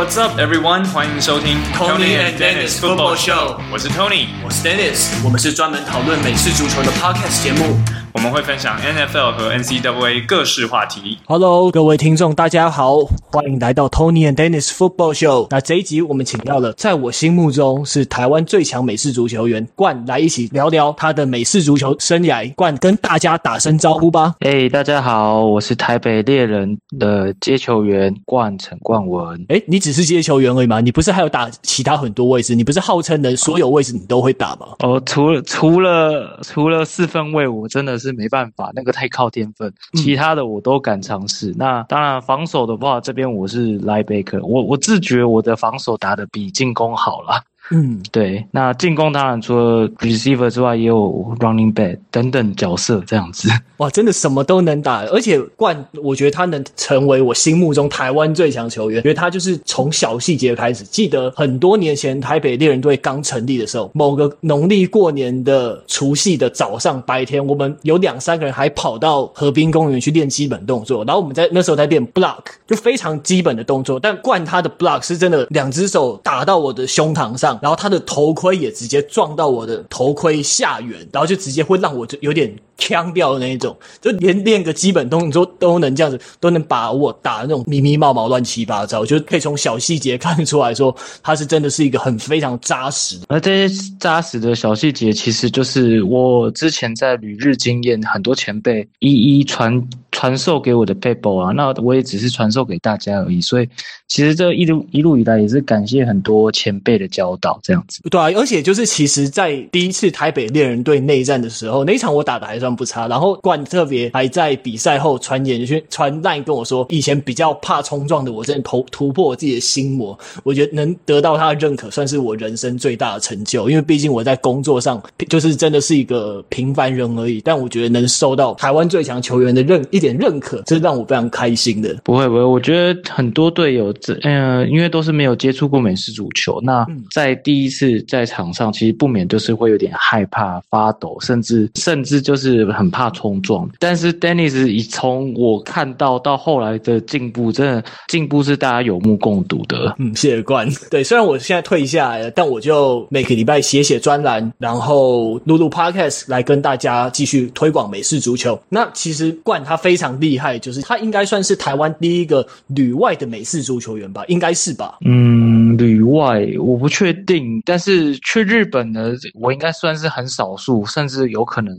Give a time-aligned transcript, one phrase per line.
[0.00, 0.84] What's up, everyone？
[0.86, 3.56] 欢迎收听 Tony and Dennis Football Show。
[3.70, 5.08] 我是 Tony，我是 Dennis。
[5.22, 7.78] 我们是专门讨论美式足球的 Podcast 节目。
[8.13, 11.17] 我们会分享 NFL 和 NCAA 各式话题。
[11.27, 12.97] Hello，各位听众，大家好，
[13.31, 15.47] 欢迎来到 Tony and Dennis Football Show。
[15.49, 22.53] 那这一集我们请到了在我心目中是台湾最强美式足球员冠来一起聊聊他的美式足球生涯。
[22.55, 24.35] 冠跟大家打声招呼吧。
[24.39, 29.45] 哎，大家好，我是台北猎人的接球员冠陈冠文。
[29.47, 30.81] 哎，你只是接球员而已吗？
[30.81, 32.55] 你不是还有打其他很多位置？
[32.55, 34.67] 你不是号称能所有位置你都会打吗？
[34.79, 38.00] 哦，除了除了除了四分位，我真的。
[38.01, 41.51] 是没办法，那个太靠天分，其他的我都敢尝试。
[41.51, 47.43] 嗯、那当然，防守的话，这边我是 linebacker，我我自觉我的防守打得比进攻好了。
[47.73, 53.49] 嗯，对，那进攻当然除了 receiver 之外，也有 running back 等等角色这样子。
[53.77, 60.83] 哇，真的什么都能打，而且冠，我觉得他能成为我心目中台湾最强球员，因为他就是从小细节开始。
[60.83, 73.97] 记得很多年前台北猎人队刚成立的时候，某个农历过年的除夕的早上白天，我们有两三个人还跑到河滨公园去练基本动作，然后我们在那时候在练 block，就非常基本的动作。
[73.97, 77.57] 但冠他的 block 是真的，两只手打到我的胸膛上。
[77.61, 93.19] 然后他的头盔也直接撞到我的头盔下缘，然后就直接会让我就有点呛掉的那一种，就连练个基本动作都能这样子，都能把我打那种迷迷茫茫、乱七八糟，就是可以从小细节看出来说，他是真的是一个很非常扎实。
[93.27, 103.39] 而这些扎实的小细节，其实就是我之前在旅日经验，很多前辈一一传传授给我的 paper 啊，那我也只是传授给大家而已。
[103.39, 103.69] 所以
[104.07, 107.51] 其实这一路一路以来，也是感谢很多前辈的教导。
[107.61, 113.07] 这样子，对啊，而且就是其实，在第一次台北猎人队内战的时候，那一场我打的还算不差。
[113.07, 120.17] 然后冠特别还在比赛后传言去传 LINE 跟我说，以前比较怕冲撞的我，真的突突破我自己的心魔。
[120.43, 123.69] 我觉得能得到他的认可，算是我人生最大的成就。
[123.69, 131.93] 因为毕竟我在工作上就是真的是一个平凡人而已，但我觉得能受到台湾最强球员的认一点认可，这是让我非常开心的。
[132.03, 137.31] 不会不会，我觉得很多队友这嗯、呃，因为都是没有接触过美式足球，那在。
[137.43, 143.69] 第一次在场上，其实不免就是会有点害怕、发抖，甚至甚至就是很怕冲撞。
[143.79, 149.95] 但是 Dennis 以从我看到到后来的进步，真的进步是大家有目共睹的。
[149.99, 150.67] 嗯，谢谢冠。
[150.91, 158.61] 对，虽然我现在退下来了，但我就每个礼拜写写专栏，然后录录 Podcast 来跟大家继续推广美式足球。
[158.69, 164.23] 那其实冠他非常厉害，就是他应该算是台湾第一个旅外的美式足球员吧？
[164.27, 164.97] 应该是吧？
[165.05, 167.61] 嗯，旅外我不确定。
[167.65, 171.73] 但是去日本呢，我应该算是很少数，甚至有可能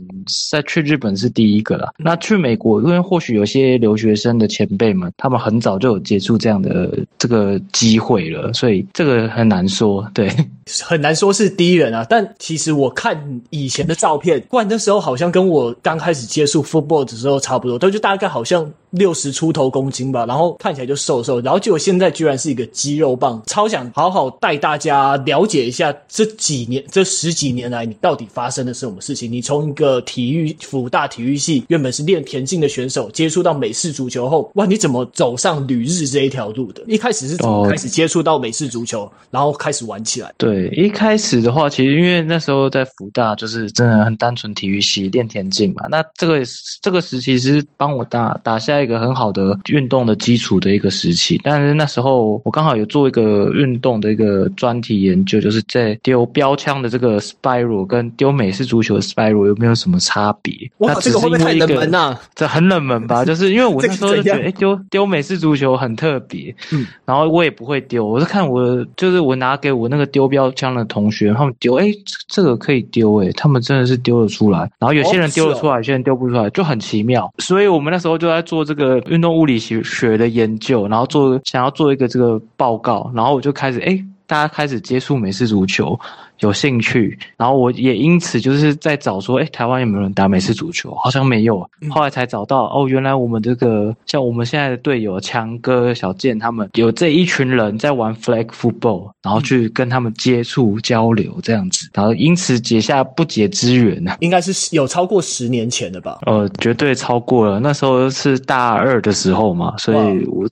[0.51, 1.93] 在去日本是第一个了。
[1.97, 10.29] 那去美国，因为或许有些留学生的前辈们，他们很早就有接触这样的这个机会了，所以这个很难说，对，
[10.83, 12.05] 很难说是第一人啊。
[12.09, 25.43] 但其实我看以前的照片，冠那时候好像跟我刚开始接触 football 的时候差不多，都就大概好像六十出头公斤吧，然后看起来就瘦瘦，然后结果现在居然是一个肌肉棒，超想好好带大家了。
[25.45, 29.31] 解一下这几年、这十几年来，你到底发生的是什么事情？
[29.31, 36.81] 你从一个体育辅大体育系，原本是练田径的选手，接触到美式足球后，哇，你怎么走上旅日这一条路的？
[36.87, 40.33] 一开始是怎么开始接触到美式足球，然后开始玩起来？
[40.37, 45.85] 对，一开始的话，其实因为那时候在辅大，就是真的很单纯体育系练田径嘛。
[45.89, 46.41] 那这个
[46.81, 51.41] 这个时期是帮我打打下一个很好的运动的基础的一个时期。
[51.43, 55.33] 但是那时候我刚好有做一个运动的一个专题研究。
[55.33, 60.53] 就就是在丢标枪的这个 spiral 跟丢美式足球的 spiral 有没有什么差别？
[60.77, 62.19] 哇，这个会不会太冷门啊？
[62.35, 63.25] 这很冷门吧？
[63.25, 71.87] 就是因为我那时候就觉得，哎，丢丢美式足球很特别，嗯，然后我也不会丢，我是看我就是我拿给我那个丢标枪的同学，他们丢，哎，
[72.27, 74.59] 这个可以丢，哎，他们真的是丢了出来。
[74.77, 77.33] 然后有些人丢了出来，有些人丢不出来，就很奇妙。
[77.39, 84.03] 所以我们那时候就在做这这个运动物理学学的研究，然后做想要做一个这个报告，然后我就开始，哎。
[84.25, 85.99] 大家开始接触美式足球，
[86.39, 90.93] 有兴趣，然后我也因此就是在找说，哎，台湾有没有人打美式足球？
[90.95, 91.59] 好像没有，
[91.89, 104.15] 后来才找到，哦，原来我们这个像我们现在的队友强哥、小健他们有这一群人在玩 flag football，然后去跟他们接触交流这样子，然后因此结下不解之缘呢。
[104.19, 106.19] 应该是有超过十年前的吧？
[106.25, 110.47] 呃，绝对超过了，那时候是大二的时候嘛，所以我。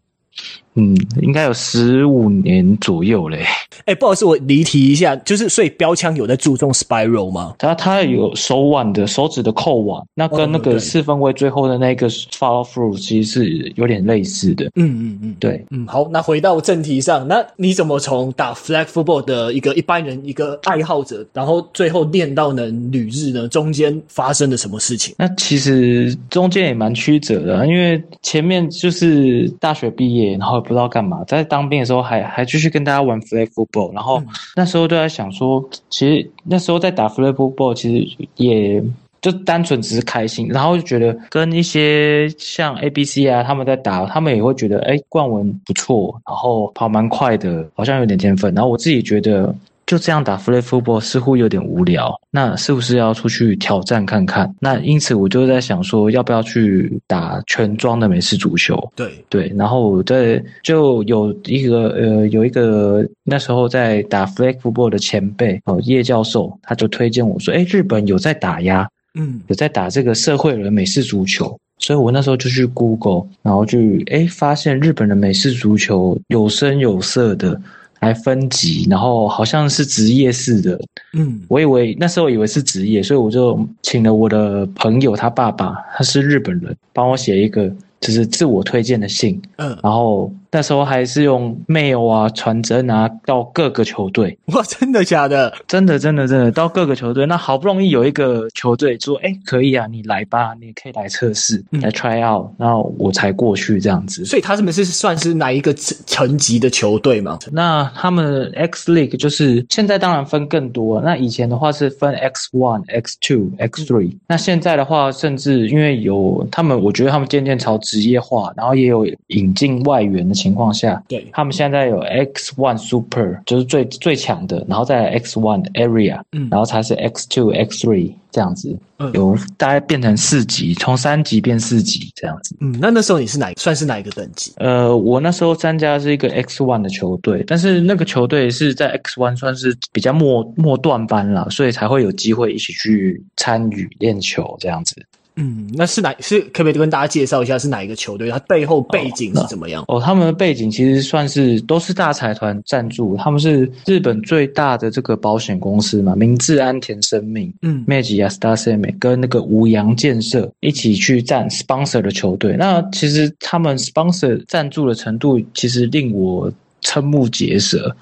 [0.76, 3.46] 嗯，应该有十五年左右嘞。
[3.86, 7.56] 哎，不好意思，我离题一下，就是所以标枪有在注重 spiral 吗？
[7.58, 14.66] 它它有手腕的手指的扣腕，那跟那个四分卫最后的那个 follow through 其实是有点类似的。
[14.76, 23.48] 嗯嗯嗯，对，嗯，好，那回到正题上，那你怎么从打 flag football 的一个一般人一个爱好者，然后最后练到能旅日呢？
[23.48, 25.14] 中间发生了什么事情？
[25.18, 34.22] 那其实中间也蛮曲折的，因为前面就是大学毕业，然后也不知道干嘛，在当兵的时候还还继续跟大家玩 flag football，然后
[34.56, 38.81] 那时候都在想说，其实那时候在打 flag football，其实也
[39.22, 49.54] 就单纯只是开心，然后就觉得跟一些像 ABC 啊他们在打，他们也会觉得哎冠文不错，然后跑蛮快的，好像有点天分，然后我自己觉得。
[49.92, 54.50] 就这样打 flag football 似乎有点无聊，那是不是要出去挑战看看？
[54.58, 58.82] 那因此我就在想说，要不要去打全装的美式足球？
[58.96, 73.78] 对对，然后我在就有一个呃，有一个那时候在打 flag football 的前辈哦，叶教授，他就推荐我说，诶，日本有在打呀，嗯，有在打这个社会人美式足球，所以我那时候就去 Google，然后就
[74.08, 77.62] 诶发现日本的美式足球有声有色的。
[78.01, 80.80] 还分级，然后好像是职业式的，
[81.13, 90.31] 嗯，我以为那时候以为是职业，所以我就请了我的朋友，他爸爸他是日本人，帮我写一个就是自我推荐的信，嗯，然后。
[90.51, 94.38] 那时候还是用 mail 啊，传真啊，到各个球队。
[94.53, 95.53] 哇，真的假的？
[95.65, 97.25] 真的，真的，真的，到各个球队。
[97.25, 104.25] 那好不容易有一个球队说，哎，可以啊，你来吧，你可以来测试，嗯、来 try out，然后我才过去这样子。
[104.25, 107.39] 所以他们是算是哪一个层层级的球队吗？
[107.50, 111.00] 那他们 X League 就是现在当然分更多。
[111.00, 114.18] 那以前的话是分 X One、X Two、X Three。
[114.27, 120.41] 那现在的话，甚至因为有他们，我觉得他们渐渐朝职业化，然后也有引进外援的。
[120.42, 132.56] 情况下，对，他们现在有 X One Super，就是最最强的，然后再 X One Area，嗯，然后才是 X Two、X Three 这样子，嗯，有大概变成四级，从三级变四级这样子。
[132.62, 134.54] 嗯，那那时候你是哪算是哪一个等级？
[134.58, 144.96] 呃，我那时候参加的是一个 X One 的球队，但是那个球队是在 X One 算是比较末末段班了，所以才会有机会一起去参与练球这样子。
[145.38, 148.30] 嗯，那是哪是可不可以跟大家介绍一下是哪一个球队？
[148.30, 149.81] 它背后背景是怎么样？
[149.88, 162.56] 哦，哦，他们的背景其实算是都是大财团赞助，他们是日本最大的这个保险公司嘛，明治安田生命，嗯，明治安田生命跟那个五洋建设一起去赞 sponsor 的球队。
[162.57, 166.51] 那其实他们 sponsor 赞助的程度，其实令我
[166.81, 167.95] 瞠目结舌。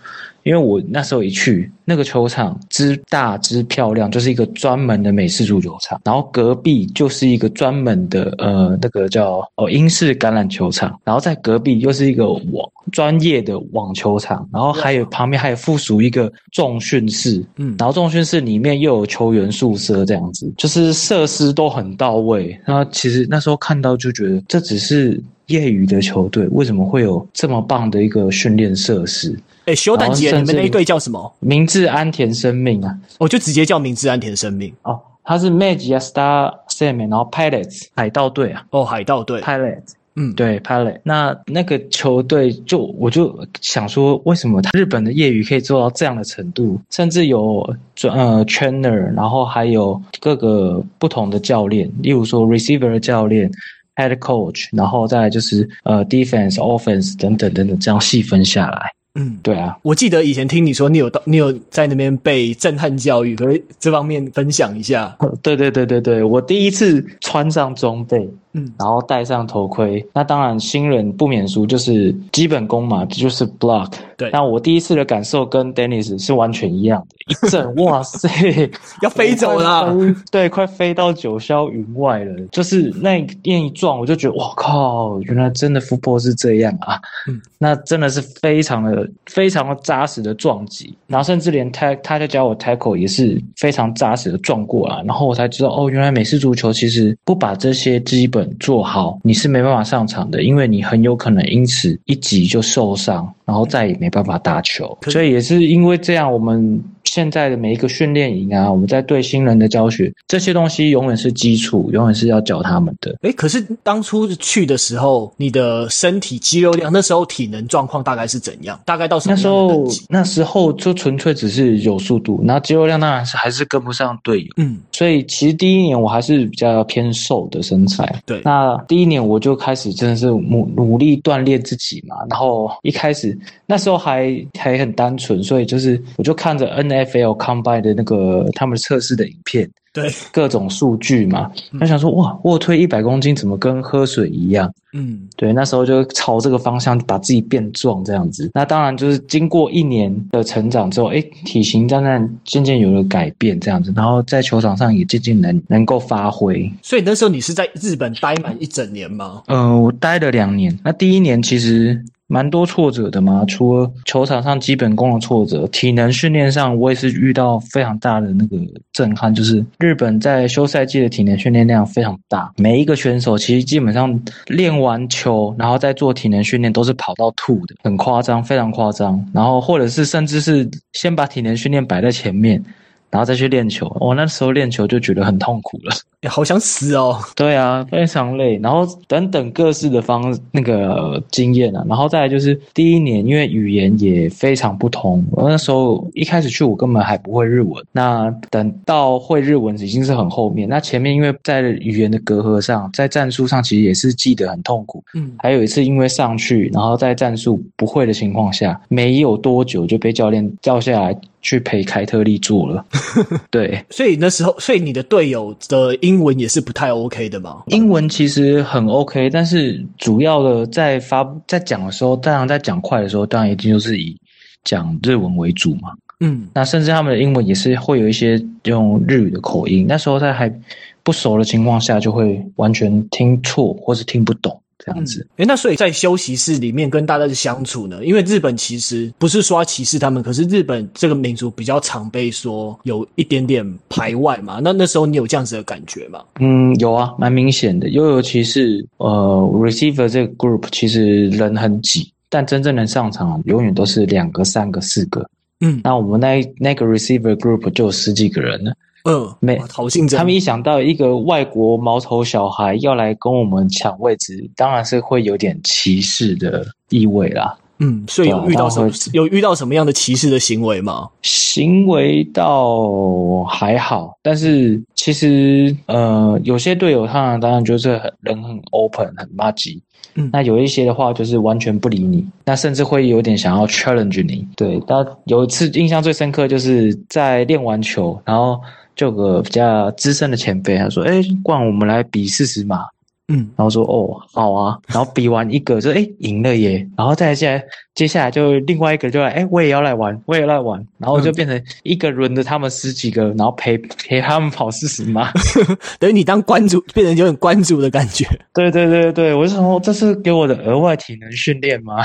[0.44, 22.58] 因为我那时候一去，那个球场之大之漂亮，就是一个专门的美式足球场，然后隔壁就是一个专门的呃那个叫哦英式橄榄球场，然后在隔壁又是一个网专业的网球场，然后还有旁边还有附属一个重训室，嗯，然后重训室里面又有球员宿舍这样子，就是设施都很到位。
[22.66, 29.38] 然后其实那时候看到就觉得这只是业余的球队，为什么会有这么棒的一个训练设施？
[29.66, 31.32] 哎，修胆姐，你们那一队叫什么？
[31.40, 35.00] 明治安田生命啊，我就直接叫明治安田生命哦。
[35.24, 38.66] 他是 Magic Star Seven，然后 Pilots 海盗队啊。
[38.72, 41.00] 哦，海盗队 Pilots，嗯，对 Pilot。
[41.04, 46.80] 那那个球队就我就想说，为什么他日本的业余可以做到这样的程度？
[46.90, 53.52] 甚至有专呃 trainer，然后还有各个不同的教练，例如说 receiver 教练。
[54.00, 58.92] Head coach，然后再来就是呃，defense、offense 等等等等，这样细分下来。
[59.16, 65.18] 嗯，对啊，我记得以前听你说，你有到，你有在那边被震撼教育，可以这方面分享一下。
[65.42, 68.30] 对对对对对，我第一次穿上装备。
[68.54, 73.92] 嗯，然后戴上头盔，那当然新人不免俗，就是基本功嘛，就是 block。
[74.18, 78.28] 对，那我第一次的感受跟 Dennis 是完全一样的，一阵，哇塞，
[79.02, 79.96] 要飞走了，
[80.32, 82.36] 对，快飞到九霄云外了。
[82.52, 87.00] 就是那那一撞，我就觉得，哇靠，原来真的 football 是这样啊。
[87.30, 104.98] 嗯，那真的是非常的、非常的扎实的撞击，然后甚至连他他在教我 tackle 也是非常扎实的撞过来，然后我才知道，哦，原来美式足球其实不把这些基本做好，你是没办法上场的，因为你很有可能因此一急就受伤，然后再也没办法打球。
[105.08, 106.82] 所以也是因为这样，我们。
[107.10, 113.16] 现在的每一个训练营啊，我们在对新人的教学，这些东西永远是基础，永远是要教他们的。
[113.24, 118.80] 诶，可是当初去的时候，你的身体肌肉量，那时候体能状况大概是怎样？
[118.86, 124.48] 大概到什么时候那时候就纯粹只是有速度，然后肌肉量当然是还是跟不上队友。
[124.58, 128.22] 嗯，所以其实第一年我还是比较偏瘦的身材。
[128.26, 132.16] 对，那第一年我就开始真的是努努力锻炼自己嘛。
[132.30, 133.36] 然后一开始
[133.66, 136.68] 那时候还还很单纯，所以就是我就看着
[137.06, 139.70] NFL Combine 的那个他们测试的影片。
[139.92, 144.72] 对各种数据嘛，他、嗯、想说哇，卧推一百公斤怎么跟喝水一样？
[144.94, 148.52] 嗯，对，那时候就朝这个方向把自己变壮这样子。
[148.54, 156.72] 那当然就是经过一年的成长之后，哎，体型渐渐渐渐有了改变这样子，然后在球场上也渐渐能能够发挥。
[156.84, 159.42] 所以那时候你是在日本待满一整年吗？
[159.48, 160.80] 呃，我待了两年。
[160.84, 162.00] 那第一年其实。
[162.32, 168.56] 蛮多挫折的嘛，除了球场上基本功的挫折，体能训练上我也是遇到非常大的那个
[168.94, 182.64] 震撼，就是日本在休赛季的体能训练量非常大，每一个选手其实基本上练完球，然后再做体能训练都是跑到吐的，很夸张，非常夸张，然后或者是甚至是先把体能训练摆在前面。
[183.12, 187.18] 然后再去练球，我、那时候练球就觉得很痛苦了，也好想死哦。
[187.36, 188.60] 对啊，非常累。
[188.62, 195.26] 然后等等各式的方那个经验啊，然后再来就是第一年，因为语言也非常不同。
[195.32, 197.84] 我那时候一开始去，我根本还不会日文。
[197.92, 200.68] 那等到会日文已经是很后面。
[200.68, 205.04] 那前面因为在语言的隔阂上，在战术上其实也是记得很痛苦。
[205.14, 211.16] 嗯，还有一次因为上去，然后在战术不会的情况下，没有多久就被教练叫下来。
[211.42, 212.86] 去陪凯特利做了，
[213.50, 217.64] 对，所以那时候，所以你的队友的英文也是不太 OK 的嘛？
[217.68, 224.18] 英文其实很 OK，但是主要的在发在讲的时候，当然在讲快的时候，当然一定就是以
[224.64, 225.94] 讲日文为主嘛。
[226.22, 230.54] 嗯，那甚至他们的英文也是会有一些用日语的口音，那时候在还
[231.02, 234.62] 不熟的情况下，就会完全听错或是听不懂。
[234.80, 238.04] 这样子，诶、嗯、那所以在休息室里面跟大家的相处呢？
[238.04, 244.60] 因为日本其实不是说要歧视他们，可是日本这个民族比较常被说有一点点排外嘛。
[244.64, 246.24] 那那时候你有这样子的感觉吗？
[246.40, 247.90] 嗯，有啊，蛮明显的。
[247.90, 249.08] 又尤其是呃
[249.54, 255.30] ，receiver 这个 group 其实人很挤，但真正能上场永远都是两个、三个、四个。
[255.60, 258.74] 嗯，那我们那那个 receiver group 就有十几个人了。
[259.06, 260.18] 嗯，没好竞争。
[260.18, 267.58] 他们一想到一个外国毛头小孩要来跟我们抢位置，当然是会有点歧视的意味啦。
[267.82, 271.08] 嗯，所以有遇到什么有遇到什么样的歧视的行为吗？
[271.22, 279.80] 行为倒还好，但是其实呃，有些队友他当然就是很人很 open 很垃圾。
[280.16, 284.46] 嗯，那有一些的话就是完全不理你，那甚至会有点想要 challenge 你。
[284.58, 288.60] 对，但有一次印象最深刻就是在练完球，然后。
[289.00, 292.84] 就有个比较资深的前辈，他说：“哎，不然我们来比四十码。”
[293.32, 294.78] 嗯，然后说：“哦，好啊。
[294.92, 297.64] ”然后比完一个就，说：“哎，赢了耶！”然后再接
[297.96, 305.32] 接下来就另外一个就来：“哎，我也要来玩，我也要来玩。”然后就变成一个轮着他们十几个，然后陪陪他们跑四十码，
[305.98, 308.28] 等于你当关主， 变成有点关主的感觉。
[308.54, 312.04] 对对对对，我就说这是给我的额外体能训练吗？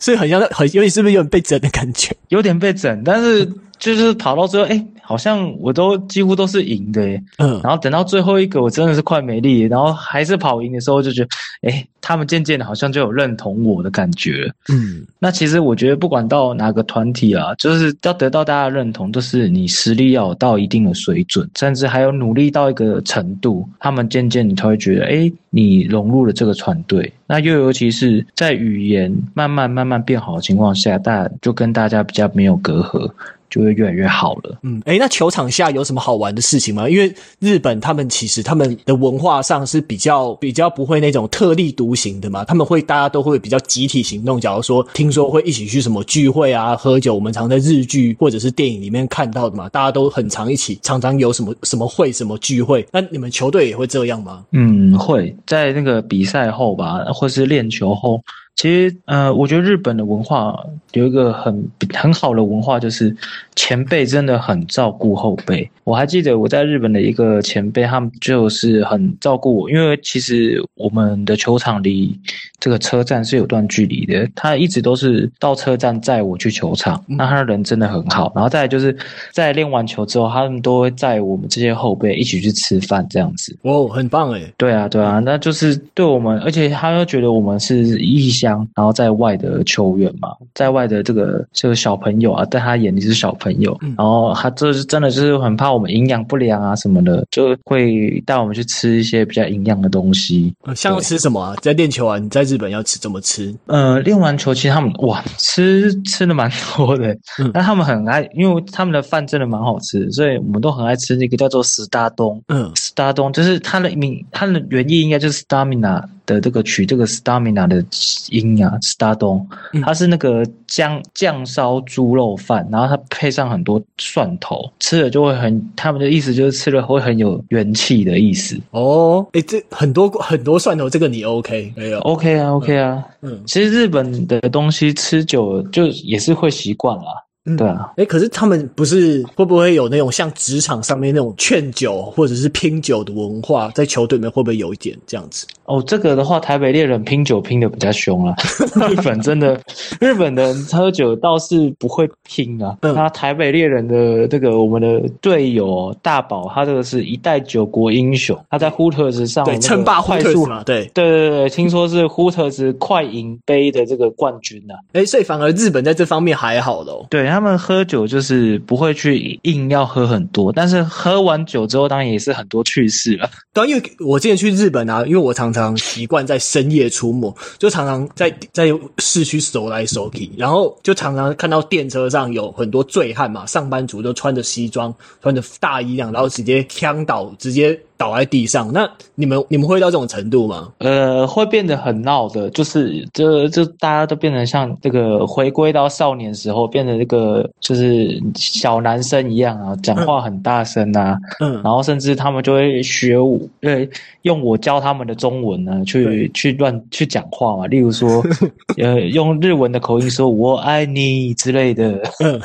[0.00, 2.14] 所以很像很，有点是不是有点被整的感觉？
[2.28, 3.46] 有点被整，但是
[3.78, 4.86] 就是跑到最后，哎。
[5.08, 11.28] 好像我都几乎都是赢的耶，嗯，然后等到最后一个，我真的是快没力，然后还是跑赢的时候，就觉得，
[11.70, 27.12] 哎，他们渐渐的好像就有认同我的感觉，嗯，那其实我觉得不管到哪个团体啊，就是要得到大家的认同，就是你实力要有到一定的水准，甚至还有努力到一个程度，他们渐渐你才会觉得，哎，你融入了这个团队。
[27.28, 33.08] 那又尤其是在语言慢慢慢慢变好的情况下，大家就跟大家比较没有隔阂。
[33.50, 34.58] 就会越来越好了。
[34.62, 36.88] 嗯，诶，那球场下有什么好玩的事情吗？
[36.88, 44.40] 因为日本他们其实他们的文化上是比较比较不会那种特立独行的嘛，他们会大家都会比较集体行动。
[44.40, 52.86] 假如说听说会一起去什么聚会啊、喝酒，我们常在日剧或者是电影里面看到的嘛，大家都很常一起，常常有什么什么会、什么聚会。
[52.92, 54.44] 那你们球队也会这样吗？
[54.52, 58.20] 嗯，会在那个比赛后吧，或是练球后。
[58.56, 60.58] 其实，呃，我觉得日本的文化
[60.92, 63.14] 有一个很很好的文化，就是
[63.54, 65.70] 前辈真的很照顾后辈。
[65.84, 72.18] 我还记得我在日本的一个前辈，他们就是很照顾我，因为其实我们的球场离
[72.58, 77.04] 这个车站是有段距离的，他一直都是到车站载我去球场。
[77.06, 78.32] 那他的人真的很好。
[78.34, 78.96] 然后再来就是
[79.32, 83.54] 在练完球之后，他们都会载我们这些后辈一起去吃饭，这样子。
[83.62, 84.40] 哦，很棒哎。
[84.56, 88.45] 对啊，对啊，那就是对我们，而且他又觉得我们是异乡。
[88.46, 100.54] 乡，然后在外的球员嘛，在外的这个这个小朋友啊，在他眼里是小朋友，嗯、然后他这是真的就是很怕我们营养不良啊什么的，就会带我们去吃一些比较营养的东西。
[100.74, 101.54] 像要吃什么啊？
[101.60, 102.18] 在练球啊？
[102.18, 103.52] 你在日本要吃怎么吃？
[103.66, 116.04] 呃，练完球其实他们哇，吃吃的蛮多的，嗯、但他们很爱，因为他们的饭真的蛮好吃，所以我们都很爱吃那个叫做斯大东，嗯，斯大东就是它的名，它的原意应该就是 stamina。
[116.26, 117.84] 的这个取这个 stamina 的
[118.30, 119.46] 音啊，stardom，
[119.82, 128.60] 它是那个酱酱烧猪肉饭，然后它配上很多蒜头，吃了就会很，他们的意思就是吃了会很有元气的意思。
[128.72, 137.22] 哦，诶，这很多很多蒜头，这个你 OK 没有？OK 啊，OK 啊，嗯，其实日本的东西吃久了就也是会习惯啦。
[137.46, 145.46] 嗯、对啊，哎，可是他们不是会不会有那种像职场上面那种劝酒或者是拼酒的文化，在球队里面会不会有一点这样子？
[145.64, 148.34] 哦，这个的话，台北猎人拼酒拼的比较凶啊。
[148.90, 149.60] 日本真的，
[150.00, 152.76] 日本的人喝酒倒是不会拼啊。
[152.82, 160.64] 嗯、那台北猎人的这个我们的队友大宝，他这个是一代九国英雄，他在 Hooters 上对称霸快速嘛？
[160.64, 164.78] 对对对对，听说是 Hooters 快银杯的这个冠军呢、啊。
[164.94, 167.06] 诶，所以反而日本在这方面还好喽哦。
[167.08, 167.35] 对。
[167.36, 173.28] 他们喝酒就是不会去硬要喝很多，但是喝完酒之后，当然也是很多趣事了。
[173.52, 187.78] 对，因为我之前去日本啊，因为我常常习惯在深夜出没，就常常在在市区走来走去，然后就常常看到电车上有很多醉汉嘛，上班族都穿着西装、穿着大衣这样，然后直接呛倒，直接。
[187.96, 190.68] 倒在地上，那你们你们会到这种程度吗？
[190.78, 203.88] 呃，会变得很闹的，就是就就大家都变成像这个回归到少年时候，变成这个就是小男生一样啊，讲话很大声啊，嗯，然后甚至他们就会学我，对，
[204.22, 208.22] 用我教他们的中文呢，去去乱去讲话嘛，例如说，
[208.76, 212.38] 呃，用日文的口音说“我爱你”之类的，嗯，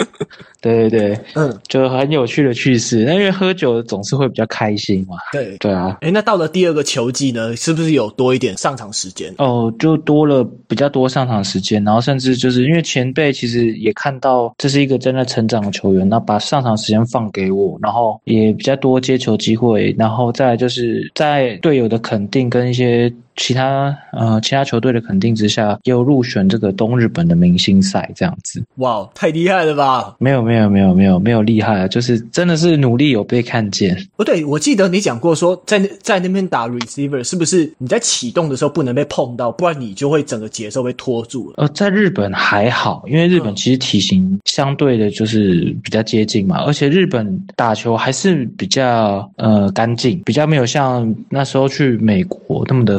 [0.62, 3.04] 对对对，嗯，就很有趣的趣事。
[3.04, 4.93] 那因为喝酒总是会比较开心。
[5.32, 9.34] 对对啊，哎，那到了第二个球季呢，是不是有多一点上场时间？
[9.38, 23.12] 哦，就多了比较多上场时间，然后甚至就是因为前辈其实也看到这是一个正在成长的球员，那把上场时间放给我，然后也比较多接球机会，然后再来就是在队友的肯定跟一些。
[23.36, 28.62] 其他呃，其他球队的肯定之下，又入选这个东日本的明星赛这样子。
[28.76, 30.14] 哇，太厉害了吧！
[30.18, 33.96] 没有没有没有没有没有厉害啊，就是真的是努力有被看见。
[34.16, 41.54] 哦，对，我记得你讲过说，在在那边打 receiver，是不是你在启动的时候不能被碰到，不然你就会整个节奏被拖住了？
[41.58, 52.98] 呃，在日本还好，因为日本其实体型相对的就是比较接近嘛，而且日本打球还是比较呃干净，比较没有像那时候去美国那么的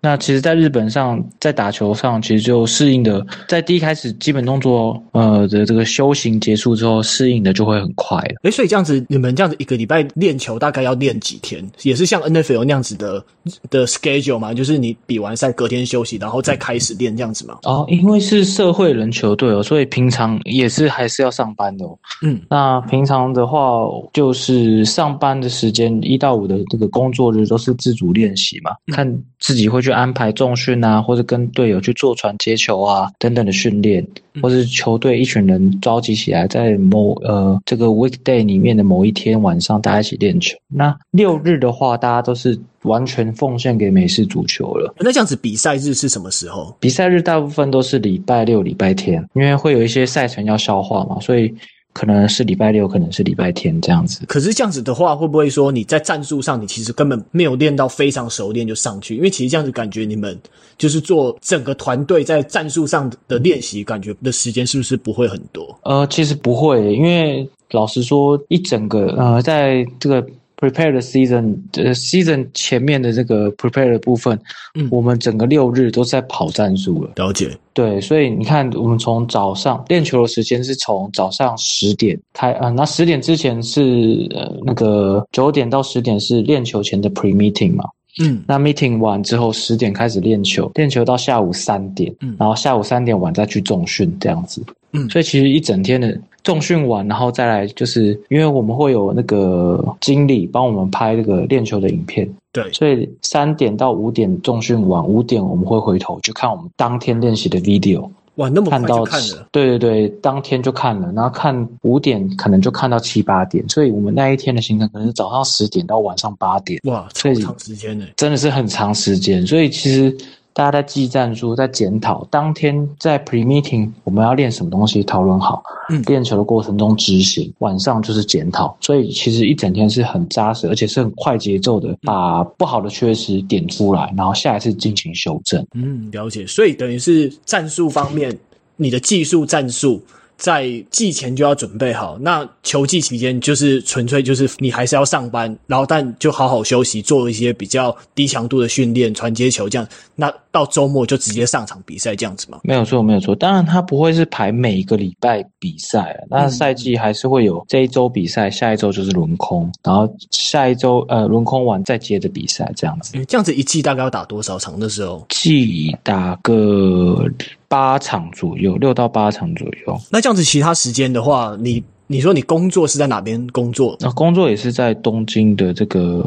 [0.00, 8.36] 那其实，在日本上，在打球上，其实就适应的，在第一开始基本动作，呃的这个修行结束之后，适应的就会很快了。
[8.44, 11.62] 诶，所以这样子，你们这样子一个礼拜练球大概要练几天？
[11.82, 13.24] 也是像 NFL 那样子的
[13.68, 14.54] 的 schedule 吗？
[14.54, 17.58] 就是你比完赛隔天休息，然后再开始练这样子吗？
[17.64, 21.98] 哦，因为是社会人球队哦，所以平常也是还是要上班的哦。
[22.22, 29.22] 嗯，那平常的话，就是上班的时间一到五的这个工作日都是自主练习嘛，嗯、看。
[29.42, 34.06] 自己会去安排重训啊，或者跟队友去坐船接球啊，等等的训练，
[34.40, 40.56] 或是球队一群人召集起来，在某呃这个 weekday 里面的某一天晚上，大家一起练球。
[40.68, 44.94] 那六日的话，大家都是完全奉献给美式足球了。
[45.00, 46.72] 那这样子比赛日是什么时候？
[46.78, 51.52] 比赛日大部分都是礼拜六、礼拜天，因为会有一些赛程要消化嘛，所以。
[51.92, 54.24] 可能是礼拜六，可能是礼拜天这样子。
[54.26, 59.16] 可是这样子的话，会不会说你在战术上，你其实根本没有练到非常熟练就上去？
[59.16, 60.38] 因为其实这样子感觉你们
[60.78, 65.78] 就是做整个团队在战术上的练习，感觉的时间是不是不会很多？
[65.82, 70.26] 呃，其实不会，因为老实说，一整个呃，在这个。
[70.62, 74.38] Prepare the season，呃，season 前面的这个 prepare 的部分，
[74.76, 77.10] 嗯，我们整个六日都在跑战术了。
[77.16, 87.84] 了解，对，所以你看，我们从早上练球的时间是从早上十点开，啊、呃，那十点之前是呃那个九点到十点是练球前的 pre meeting 嘛，
[88.20, 96.18] 嗯，那 meeting 完之后十点开始练球，练球到下午三点，嗯，然后下午三点晚再去重训这样子，嗯，所以其实一整天的。
[96.44, 108.10] 重训完，然后再来，就是因为我们会有那个经理帮我们拍那个练球的影片，对，所以三点到五点重训完，五点我们会回头去看我们当天练习的 video。
[108.34, 109.28] 哇，那么快就看了？
[109.28, 116.80] 看到，对对对，当天就看了，然后看五点可能就看到七八点，所以我们那一天的行程可能是早上十点到晚上八点。
[116.86, 120.12] 哇，超长时间呢，真的是很长时间，所以其实。
[120.52, 122.26] 大家在记战术，在检讨。
[122.30, 125.62] 当天在 pre meeting 我们要练什么东西，讨论好。
[125.88, 128.76] 嗯，练球的过程中执行，晚上就是检讨。
[128.80, 135.66] 所以其实一整天是很扎实，而且是很快节奏的，把不好的缺失点出来，然后下一次进行修正。
[135.74, 136.46] 嗯，了解。
[136.46, 138.38] 所以等于是战术方面，
[138.76, 140.02] 你的技术战术。
[140.38, 149.86] 在季前就要准备好，那球季期间就是纯粹就是你还是要上班，然后但就好好休息，做一些比较低强度的训练，传接球这样。
[150.16, 152.60] 那到周末就直接上场比赛这样子吗？
[152.62, 153.34] 没有错，没有错。
[153.34, 163.12] 当然他不会是排每一个礼拜比赛，那赛季还是会有这一周比赛，下一周就是轮空，然后下一周呃轮空完再接着比赛这样子。
[163.24, 165.26] 这样子一季大概要打多少场的时候？
[165.28, 167.26] 季打个。
[167.68, 169.98] 八场左右，六到八场左右。
[170.10, 173.96] 那这样子，其他时间的话，你你说你工作是在哪边工作？
[173.98, 176.22] 那工作也是在东京的这个，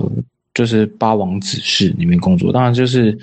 [0.55, 2.51] 就是八王子市里面工作。
[2.51, 3.15] 当然，就是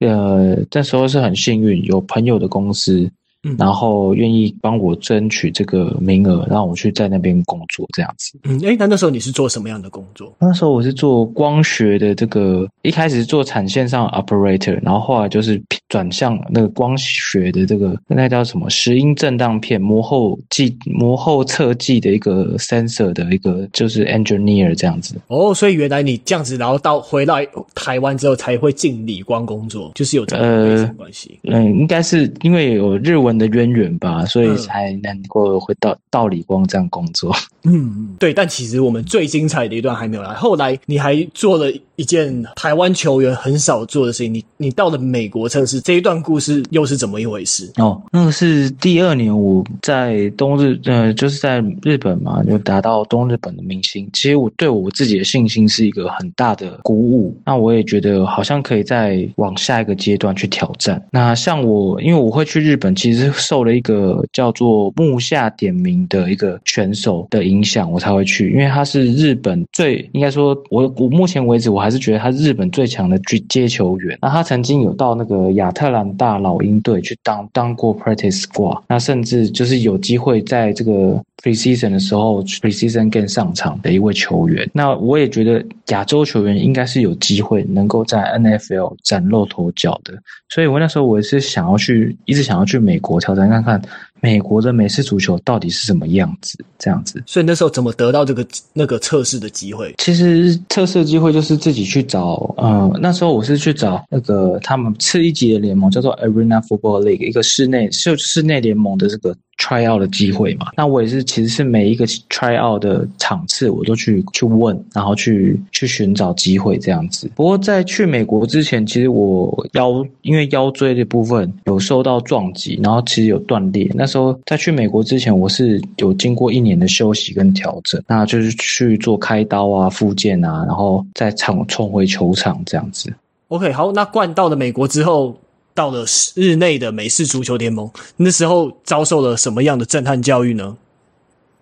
[0.00, 3.10] 呃，那时候是很幸运，有朋友的公司。
[3.58, 8.38] 然后愿意帮我争取这个名额，让我去在那边工作这样子。
[8.44, 10.34] 嗯，诶，那那时候你是做什么样的工作？
[10.38, 18.68] 那时候我是做光学的这个，一开始是做产线上 operator，然后后来就是转向那个光学的这个，那叫什么？
[18.70, 25.14] 石英振荡片膜后计膜后测计的一个 sensor 的一个就是 engineer 这样子。
[25.28, 31.38] 哦，所以原来你这样子，然后到回来台湾之后才会进理光工作，就是有这样的背景关系。
[31.44, 37.34] 呃、嗯，应该是因为有日文的渊源吧，所以才能够回到到理光这样工作。
[37.64, 38.32] 嗯，对。
[38.32, 40.32] 但其实我们最精彩的一段还没有来。
[40.34, 47.70] 后来你还做了一件台湾球员很少做的事情，你你到了美国测试，这一段故事又是怎么一回事？
[47.76, 54.08] 哦，那个是第二年我在东日，呃，就是在日本嘛，就达到东日本的明星。
[54.12, 57.36] 其实我对我自己的信心是一个很大的鼓舞。
[57.44, 61.02] 那我也觉得好像可以再往下一个阶段去挑战。
[61.10, 74.18] 那像我，因为我会去日本，其实受了一个叫做木下点名的一个选手的影响，我才会去，因为他是日本最应该说，我我目前为止我还是觉得他是日本最强的接球员。
[74.20, 81.22] 那他曾经有到那个亚特兰大老鹰队去当当过 practice squad，那甚至就是有机会在这个。
[81.42, 90.14] Preseason 的时候，Preseason game 上场的一位球员，那我也觉得亚洲球员应该是有机会能够在 NFL 崭露头角的，
[90.48, 93.80] 所以我那时候我也是想要去，一直想要去美国我调整看看
[94.26, 96.58] 美国的美式足球到底是什么样子？
[96.76, 99.94] 这样子，所以那时候怎么得到这个那个测试的机会？
[99.98, 110.66] 其实测试机会就是自己去找，呃，那时候我是去找那个他们次一级的联盟，叫做 Arena Football League，一个室内就室内联盟的这个 try out 的机会嘛。
[110.76, 117.30] 那我也是，其实是每一个 try out 的场次我都去去问，然后去去寻找机会这样子。
[117.36, 123.88] 不过在去美国之前，其实我腰因为腰椎的部分有受到撞击，然后其实有断裂。
[123.94, 124.15] 那时候
[124.46, 133.12] 在去美国之前，我是有经过一年的休息跟调整，那就是去做开刀啊、复健啊，然后再重重回球场这样子。
[133.48, 135.38] OK，好，那冠到了美国之后，
[135.74, 140.76] 到了日内的美式足球联盟，那时候遭受了什么样的震撼教育呢？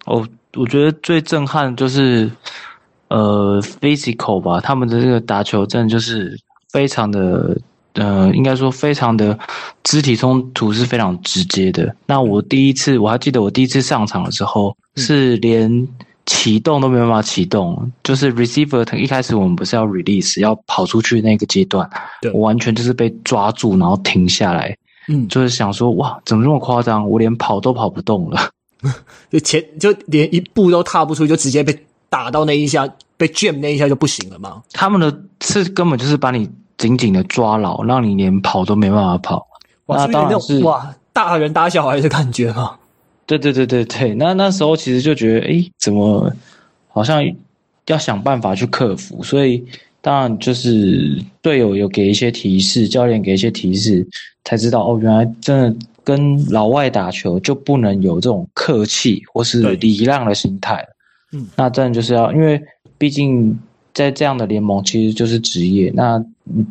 [0.06, 2.30] 哦，我觉得最震撼就是
[3.08, 6.38] 呃，physical 吧，他们的这个打球真的就是
[6.72, 7.56] 非常的。
[7.94, 9.38] 呃，应该说非常的
[9.82, 11.94] 肢体冲突是非常直接的。
[12.06, 15.88] 那我第一次，我还记得我第一次上场的时候，是连
[16.26, 21.88] 启动都没办法启动，就是 receiver 一开始我们不是要 release 要跑出去那个阶段，
[22.32, 24.76] 我完全就是被抓住，然后停下来，
[25.08, 27.08] 嗯，就是想说哇，怎么这么夸张？
[27.08, 28.50] 我连跑都跑不动了，
[29.30, 31.78] 就前就连一步都踏不出，就直接被
[32.08, 34.62] 打到那一下，被 jam 那一下就不行了吗？
[34.72, 36.50] 他们的是根本就是把你。
[36.84, 39.46] 紧紧的抓牢，让你连跑都没办法跑。
[39.86, 42.76] 哇，那当然是哇，大人打小孩的感觉嘛。
[43.24, 46.30] 对对对对对，那那时候其实就觉得，诶，怎么
[46.88, 47.24] 好像
[47.86, 49.22] 要想办法去克服？
[49.22, 49.64] 所以
[50.02, 54.06] 当然就是队友有给一些提示，教练给一些提示，
[54.44, 60.86] 才知道哦，原来真的跟老外打球就不能有这种客气或是礼让的心态。
[61.32, 62.62] 嗯，那真的就是要，因为
[62.98, 63.58] 毕竟。
[63.94, 65.90] 在这样的联盟，其实就是职业。
[65.94, 66.22] 那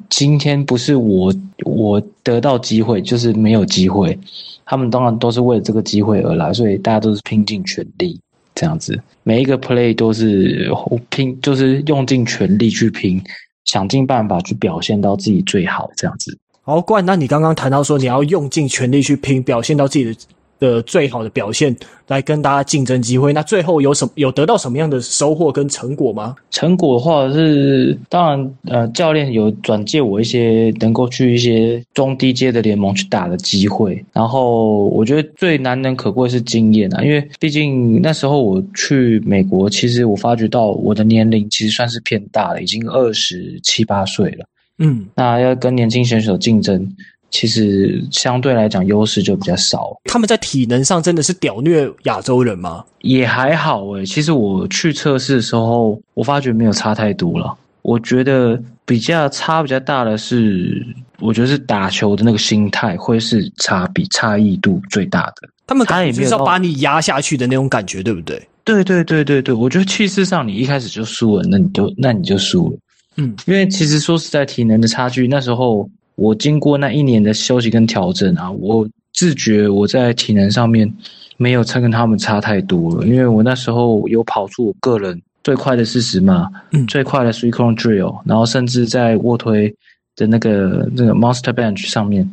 [0.09, 1.33] 今天不是我
[1.65, 4.17] 我得到机会，就是没有机会。
[4.65, 8.19] 他们当然都是为了这个机会而来，所以大家都是拼尽全力
[8.53, 8.97] 这样子。
[9.23, 10.69] 每一个 play 都是
[11.09, 13.21] 拼，就是用尽全力去拼，
[13.65, 16.38] 想尽办法去表现到自己最好这样子。
[16.62, 20.15] 好，冠，那你刚刚谈到说你要用尽全力去拼，表现到自己的
[20.59, 21.75] 的最好的表现
[22.07, 23.33] 来跟大家竞争机会。
[23.33, 26.35] 那最后有什么有得到什么样的收获跟成果吗？
[26.51, 34.03] 成果的话是，当然，呃，教练有转借我一些能够去一些中低阶的联盟去打的机会。
[34.13, 44.45] 然后我觉得最难能可贵是经验啊，因为毕竟那时候我去美国，其实我发觉到我的年龄其实算是偏大了，已经二十七八岁了。
[44.79, 46.95] 嗯，那要跟年轻选手竞争。
[47.34, 50.00] 其实相对来讲，优势就比较少。
[50.04, 52.86] 他们在体能上真的是屌虐亚洲人吗？
[53.02, 54.06] 也还好诶。
[54.06, 57.52] 其实我去测试的时候，我发觉没有差太多了。
[57.82, 60.86] 我觉得比较差比较大的是，
[61.19, 65.50] 我觉得是打球的那个心态会是差比差异度最大的。
[65.65, 68.48] 他们他也没有要把你压下去的那种感觉，对不对？
[68.63, 72.78] 对对对对对，我觉得气势上你一开始就输了，那你就那你就输了。
[73.17, 75.89] 嗯，因为其实说实在，体能的差距那时候。
[76.15, 80.91] 我经过那一年的休息跟调整啊，我自觉我在体能上面
[81.38, 89.73] 没有差跟他们差太多了，因为我那时候有跑出我个人最快的四十码，嗯，最快的 three cone drill，然后甚至在卧推
[90.15, 92.30] 的那个那个 monster bench 上面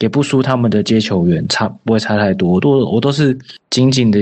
[0.00, 3.36] 也不输他们的接球员，差不会差太多，我都我都是
[3.70, 4.20] 紧紧的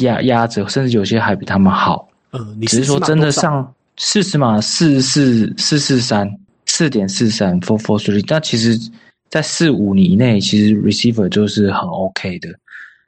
[0.00, 6.30] 压压着，甚至有些还比他们好，嗯，只是说真的上四十码四四四四三。
[6.74, 8.76] 四点四三 four four three，但其实，
[9.30, 12.48] 在四五以内，其实 receiver 就是很 OK 的。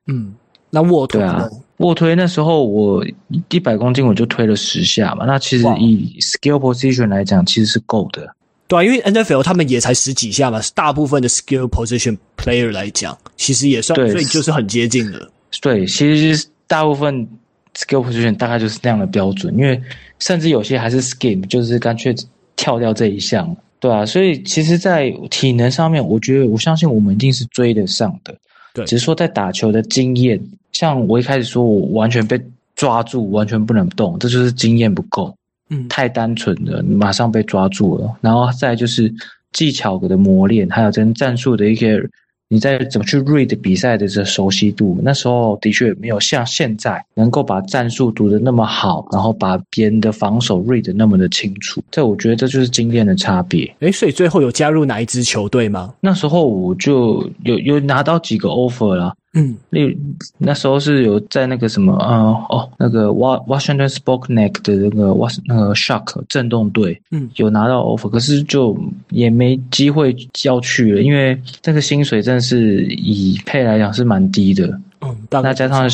[0.07, 0.33] 嗯，
[0.70, 1.48] 那卧推啊，
[1.79, 3.05] 卧推那时候我
[3.48, 8.33] 一百公斤我就推了十下嘛，那其实以 skill position 来讲，其实是够的。
[8.68, 15.29] 对啊，因为 NFL 他们也才十几下嘛，大部分的 skill position player 来讲，其实也算，所以就是很接近的。
[15.61, 17.26] 对，其实大部分
[17.74, 19.83] skill position 大概就是那样的标准，因为
[20.20, 22.14] 甚至有些还是 skip，就是干脆。
[22.57, 28.35] 跳掉这一项，对啊，所以其实，在体能上面，我觉得我相信我们一定是追得上的。
[28.75, 30.40] 对，只是说在打球的经验，
[30.73, 32.40] 像我一开始说我完全被
[32.75, 35.37] 抓住，完全不能动，这就是经验不够，
[35.71, 38.16] 嗯，太单纯了，马上被抓住了。
[38.21, 39.12] 然后再就是
[39.53, 42.03] 技巧的磨练，还有跟战术的一些。
[42.48, 51.82] 你在怎么去 read 比赛的这熟悉度，那时候的确没有像现在能够把战术读得那么好，然后把别人的防守 read 得那么的清楚。
[51.90, 53.74] 这我觉得这就是经验的差别。
[53.80, 55.92] 诶，所以最后有加入哪一支球队吗？
[56.00, 59.12] 那时候我就有有拿到几个 offer 啦。
[59.38, 59.81] 嗯，那
[60.38, 62.16] 那时候是有在那个什么，呃，
[62.49, 68.75] 哦，那个 Washington Spoknik 的那个 Was 那个 Shark 震动队，嗯，有拿到 offer，可是就
[69.11, 74.68] 也没机会要去了，因为这个薪水真的是以配来讲是蛮低的，
[75.03, 75.87] 嗯，大概加上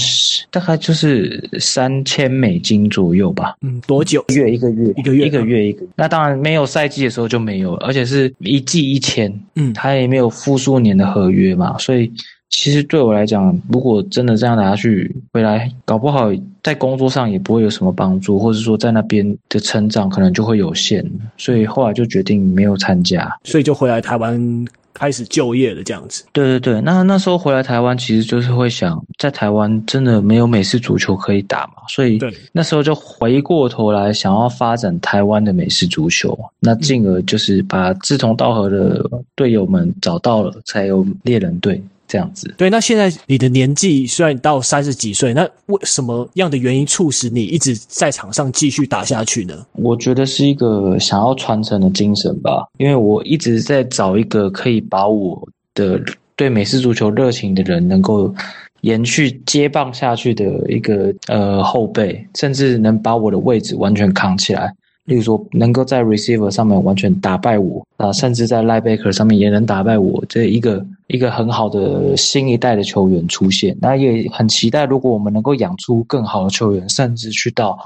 [0.53, 4.25] 大概就是三千美金左右吧，嗯，多久？
[4.29, 12.09] 一个月一个月一个月一个月一个月，那当然没有赛季的时候就没有了，而且是一季一千，嗯，他也没有复数年的合约嘛，所以。
[12.55, 16.31] 其实对我来讲，如果真的这样打下去，回来搞不好
[16.63, 21.05] 在工作上也不会有什么帮助，或者说在那边的成长可能就会有限，
[21.37, 26.25] 所以后来就决定没有参加，所以就回来台湾开始就业了这样子。
[26.31, 32.21] 对对对，那那时候回来台湾，其实就是会想，在台湾真的没有美式足球可以打嘛，所以
[32.53, 41.83] 那时候就回过头来想要发展台湾的美式足球，那进而就是把志同道合的队友们找到了，才有猎人队。
[42.13, 42.69] 这样子，对。
[42.69, 49.67] 那现在你的年纪虽然到三十几岁，那为什么样的原因促使你一直在场上继续打下去呢？
[49.73, 55.99] 我觉得是一个想要传承的精神吧，因为我一直在找一个可以把我的
[56.37, 58.35] 对美式足球热情的人能够
[58.83, 64.71] 延续接棒下去的一个呃后辈，甚至能把我的位置完全扛起来。
[65.05, 73.77] 例如说，能够在 receiver 上面完全打败我啊，甚至在 linebacker 上面也能打败我，这一个一个很好的新一代的球员出现。
[73.81, 77.77] 那也很期待，如果我们能够养出更好的球员，甚至去到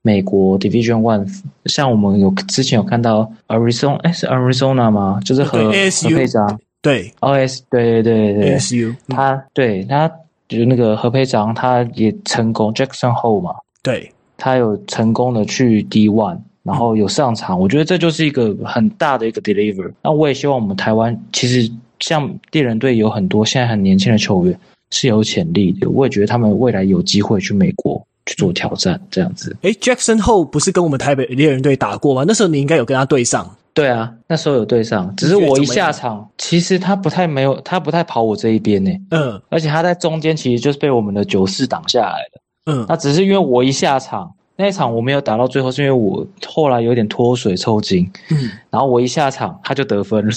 [0.00, 1.28] 美国 Division One，
[1.66, 5.20] 像我们有之前有看到 Arizona，哎是 Arizona 吗？
[5.24, 7.12] 就是和何佩璋对。
[7.20, 10.10] OS 对对对对 ASU 他对他
[10.48, 14.10] 就是那个何佩璋，他也成功 Jackson Hole 嘛，对。
[14.38, 16.38] 他有成功的去 D One。
[16.62, 19.90] 然后有上场，我觉得这就是一个很大的一个 deliver。
[20.02, 24.58] 那我也希望我们台湾，其实像猎人队有很多现在很年轻的球员
[24.90, 29.56] 是有潜力的，我也觉得他们未来有机会去美国去做挑战，这样子。
[29.62, 32.24] 诶，Jackson Hole 不是跟我们台北猎人队打过吗？
[32.26, 33.56] 那时候你应该有跟他对上。
[33.74, 38.90] 对啊，那时候有对上，只是我一下场，其实他不太没有，他不太跑我这一边呢。
[39.10, 42.42] 嗯，而且他在中间其实就是被我们的九四挡下来了。
[42.66, 44.30] 嗯，那只是因为我一下场。
[44.56, 50.32] 那一场我没有打到最后，是因为我后来有点脱水抽筋，嗯，然后我一下场他就得分了，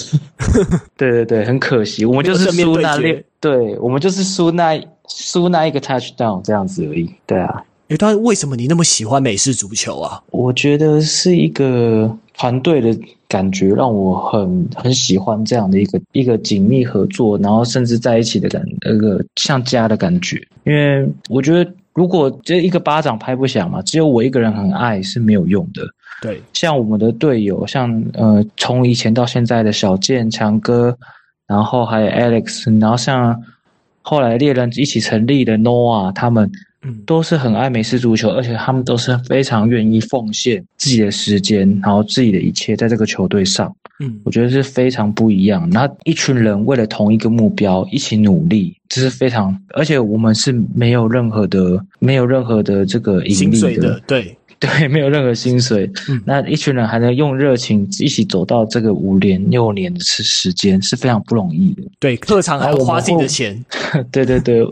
[0.96, 7.08] 对对对，很可惜，我们就是输那六，对我们就是输那输那一个 touchdown 这样子而已。
[7.26, 10.22] 对啊，诶，但为什么你那么喜欢美式足球啊？
[10.30, 12.98] 我觉得是一个团队的
[13.28, 20.36] 感觉，让我很很喜欢这样的一个一个紧密合作，然后甚至在一起的感，那个像家的感觉。
[20.64, 25.82] 因为我觉得，如果这一个巴掌拍不响嘛，只有我一个人很爱是没有用的。
[26.20, 30.96] 对，像我们的队友，像呃，从以前到现在的小健、强哥，
[31.46, 33.42] 然后还有 Alex，然后像
[34.02, 36.50] 后来猎人一起成立的 Noah，他们
[37.04, 43.74] 都是很爱美式足球，而且他们都是非常愿意奉献自己的时间，然后自己的一切在这个球队上。
[44.00, 45.68] 嗯，我觉得是非常不一样。
[45.70, 54.36] 那一群人为了同一个目标一起努力，这是非常，而且我们是没有任何的、没有任何的这个盈利的，的对。
[54.58, 61.82] 对，没有任何薪水，嗯，那一群人还能用热情一起走到这个五年六年的时时间，是非常不容易的。
[62.00, 63.62] 对，特长还要花自己的钱。
[64.10, 64.66] 对对对，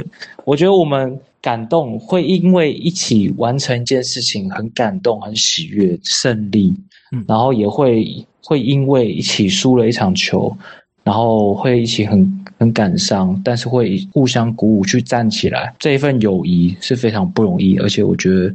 [0.46, 6.72] 我觉得我们感动，会因为一起完成一件事情很感动、很喜悦、胜利，
[7.12, 10.57] 嗯，然后也会会因为一起输了一场球，
[11.02, 15.74] 然后会一起很很感伤，但是会互相鼓舞去站起来。
[15.78, 18.50] 这一份友谊是非常不容易，而且我觉得。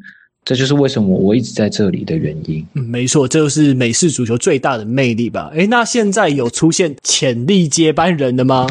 [0.45, 2.65] 这就是为什么我一直在这里的原因。
[2.73, 5.51] 嗯，没错，这就是美式足球最大的魅力吧？
[5.53, 8.65] 诶，那现在有出现潜力接班人的吗？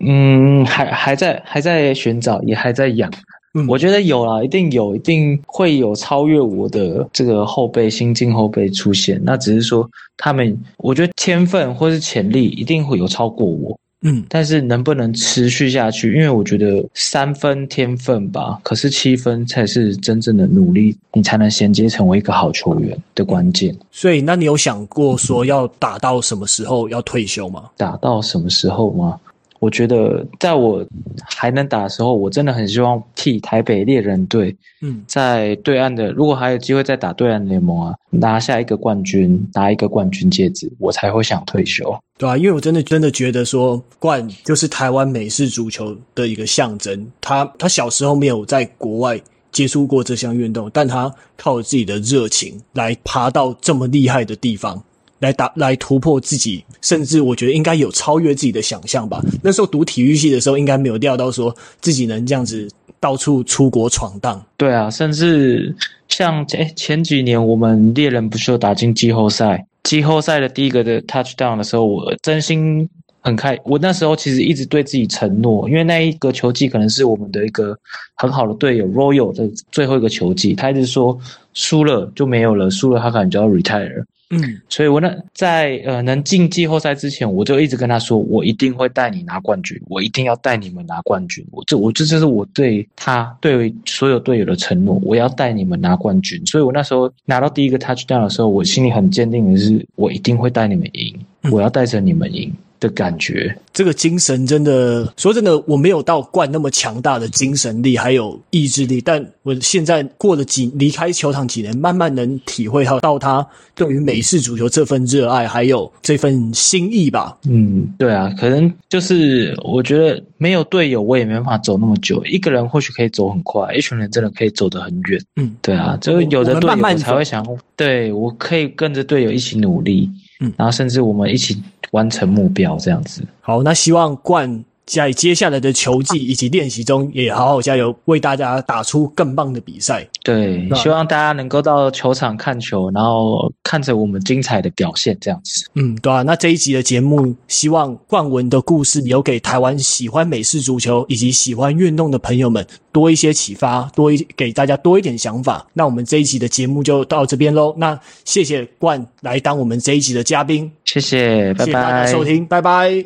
[0.00, 3.10] 嗯，还还在还在寻找，也还在养。
[3.54, 9.20] 嗯，我觉得有啦，一定有，一定会有超越我的这个后辈、新进后辈出现。
[9.22, 13.78] 那只是说他们，我觉得天分或是潜力一定会有超过我。
[14.04, 16.12] 嗯，但是能不能持续下去？
[16.14, 23.72] 因为我觉得三分天分吧，可是七分才是真正的努力，你才能衔接成为一个好球员的关键。
[23.92, 27.64] 所以，那你有想过说要打到什么时候要退休吗？
[27.76, 29.20] 打到什么时候吗？
[29.62, 30.84] 我觉得，在我
[31.24, 41.96] 还能打的时候，我真的很希望替台北猎人队，嗯，在对岸的，如果还有机会再打对岸联盟啊，拿下一个冠军，拿一个冠军戒指，我才会想退休。
[42.18, 47.06] 对啊，因为我真的真的觉得说，冠就是台湾美式足球的一个象征。
[47.20, 49.20] 他他小时候没有在国外
[49.52, 54.82] 接触过这项运动，但他靠自己的热情来爬到这么厉害的地方。
[55.22, 59.22] 来打来突破自己，甚至我觉得应该有超越自己的想象吧。
[59.42, 64.44] 那时候读体育系的时候，应该没有料到说自己能这样子到处出国闯荡。
[64.56, 65.74] 对啊，甚至
[66.08, 72.88] 像诶前几年我们猎人不是打进季后赛，季后赛的第一个的 touchdown 的时候，我真心
[73.20, 73.56] 很开。
[73.64, 77.78] 我那时候其实一直对自己承诺，因为那一个球季可能是我们的一个
[78.16, 81.16] 很好的队友 Royal 的最后一个球季，他一直说
[81.54, 84.04] 输了就没有了，输了他可能就要 retire。
[84.34, 91.46] 嗯，所以我那，在呃能进季后赛之前，我就一直跟他说，我一定会带你拿冠军，我一定要带你们拿冠军。
[91.50, 96.40] 我这我这就是我对他对所有队友的承诺，我要带你们拿冠军。
[96.46, 101.14] 所以我那时候拿到第一个 touchdown 的时候，我心里很坚定的是，我一定会带你们赢，
[101.50, 102.50] 我要带着你们赢。
[102.82, 117.38] 的感觉，这个精神真的，说真的，我没有到冠那么强大的精神力还有意志力，但我现在过了几离开球场几年，慢慢能体会到到他对于美式足球这份热爱还有这份心意吧。
[117.48, 122.20] 嗯，对啊，可能就是我觉得没有队友，我也没办法走那么久。
[122.24, 125.24] 一个人或许可以走很快，一群人真的可以走得很远。
[125.36, 130.10] 嗯，对啊，就有的队友我才会想，对，我可以跟着队友一起努力。
[130.40, 133.22] 嗯，然后甚至我们一起完成目标，这样子。
[133.40, 140.06] 好，那希望冠在接下来的球技以及练习中也好好加油，为大家打出更棒的比赛。
[140.22, 145.66] 对，希望大家能够到球场看球，然后看着我们精彩的表现，这样子。
[145.74, 146.22] 嗯，对啊。
[146.22, 155.66] 那这一集的节目，希望冠文的故事留给台湾喜欢美式足球以及喜欢运动的朋友们多一些启发，多一给大家多一点想法。
[155.72, 157.74] 那我们这一集的节目就到这边喽。
[157.78, 163.04] 那谢谢冠来当我们这一集的嘉宾，谢谢，拜拜，谢谢大家收听，拜拜。